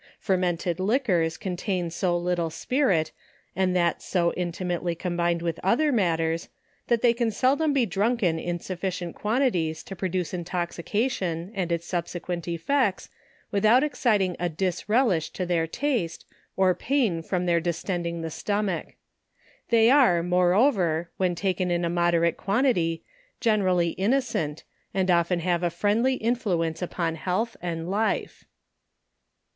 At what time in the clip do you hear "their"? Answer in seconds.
15.45-15.67, 17.45-17.59